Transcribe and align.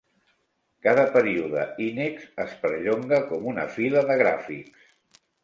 Cada 0.85 1.03
període 1.17 1.65
Inex 1.87 2.23
es 2.47 2.57
perllonga 2.65 3.21
com 3.29 3.47
una 3.53 3.67
fila 3.77 4.05
de 4.11 4.19
gràfics. 4.25 4.91